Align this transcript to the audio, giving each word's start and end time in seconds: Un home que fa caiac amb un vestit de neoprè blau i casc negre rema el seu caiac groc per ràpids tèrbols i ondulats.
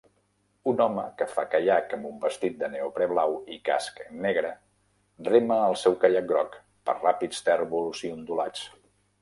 Un 0.69 0.79
home 0.85 1.01
que 1.17 1.25
fa 1.33 1.43
caiac 1.49 1.91
amb 1.97 2.07
un 2.11 2.15
vestit 2.23 2.55
de 2.61 2.69
neoprè 2.75 3.09
blau 3.13 3.35
i 3.57 3.59
casc 3.69 4.01
negre 4.25 4.55
rema 5.31 5.61
el 5.69 5.79
seu 5.85 5.99
caiac 6.07 6.29
groc 6.35 6.59
per 6.91 6.99
ràpids 7.05 7.47
tèrbols 7.51 8.05
i 8.09 8.15
ondulats. 8.19 8.69